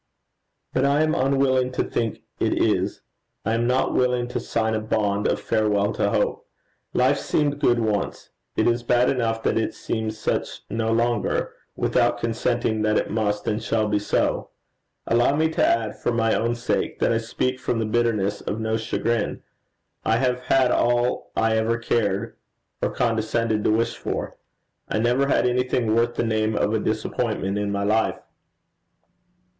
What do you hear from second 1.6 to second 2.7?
to think it